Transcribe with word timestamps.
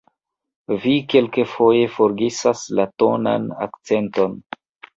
Vi 0.85 0.93
kelkafoje 1.15 1.83
forgesas 1.97 2.65
la 2.81 2.89
tonan 3.05 3.49
akcenton. 3.69 4.39